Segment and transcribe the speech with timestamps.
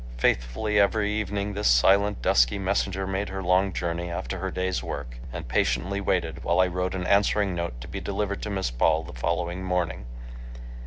[0.17, 5.19] Faithfully every evening this silent, dusky messenger made her long journey after her day's work,
[5.31, 9.03] and patiently waited while I wrote an answering note to be delivered to Miss Paul
[9.03, 10.07] the following morning.